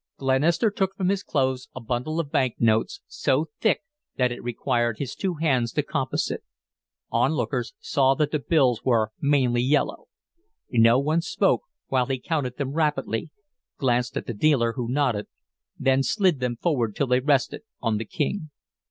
[0.17, 3.81] Glenister took from his clothes a bundle of bank notes, so thick
[4.17, 6.41] that it required his two hands to compass it.
[7.11, 10.05] On lookers saw that the bills were mainly yellow.
[10.71, 13.29] No one spoke while he counted them rapidly,
[13.77, 15.27] glanced at the dealer, who nodded,
[15.77, 18.49] then slid them forward till they rested on the king.